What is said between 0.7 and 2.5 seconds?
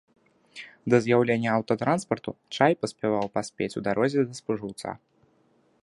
Да з'яўлення аўтатранспарту